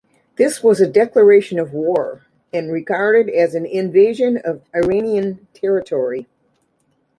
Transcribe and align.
This 0.35 0.63
was 0.63 0.81
a 0.81 0.87
declaration 0.87 1.59
of 1.59 1.73
war 1.73 2.25
and 2.51 2.71
regarded 2.71 3.29
as 3.29 3.53
an 3.53 3.67
invasion 3.67 4.37
of 4.37 4.63
Iranian 4.75 5.45
territory. 5.53 6.25